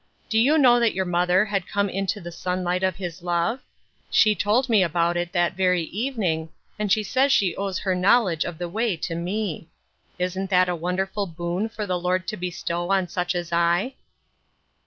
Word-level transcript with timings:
Did 0.29 0.39
you 0.39 0.57
know 0.57 0.79
that 0.79 0.95
your 0.95 1.05
mother 1.05 1.45
had 1.45 1.67
come 1.67 1.87
into 1.87 2.19
the 2.19 2.31
sunlight 2.31 2.81
of 2.81 2.95
His 2.95 3.21
love? 3.21 3.59
She 4.09 4.33
told 4.33 4.67
me 4.67 4.81
about 4.81 5.15
it 5.15 5.31
that 5.33 5.55
ver}^ 5.55 5.77
evening, 5.77 6.49
and 6.79 6.91
she 6.91 7.03
says 7.03 7.31
she 7.31 7.55
owes 7.55 7.77
her 7.77 7.93
knowledge 7.93 8.43
of 8.43 8.57
the 8.57 8.67
way 8.67 8.97
to 8.97 9.13
me. 9.13 9.69
Isn't 10.17 10.49
that 10.49 10.69
a 10.69 10.75
wonderful 10.75 11.27
boon 11.27 11.69
for 11.69 11.85
the 11.85 11.99
Lord 11.99 12.27
to 12.29 12.35
bestow 12.37 12.89
on 12.89 13.05
sucii 13.05 13.35
as 13.35 13.53
I 13.53 13.93